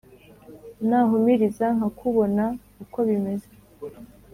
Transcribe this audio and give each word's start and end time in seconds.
nahumiriza 0.87 1.65
nkakubona 1.75 2.43
uko 2.83 2.97
bimeze 3.07 3.49